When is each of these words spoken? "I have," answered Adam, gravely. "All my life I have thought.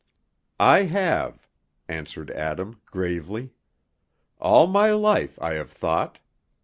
"I 0.59 0.85
have," 0.85 1.47
answered 1.87 2.31
Adam, 2.31 2.81
gravely. 2.87 3.51
"All 4.39 4.65
my 4.65 4.89
life 4.93 5.37
I 5.39 5.53
have 5.53 5.71
thought. 5.71 6.17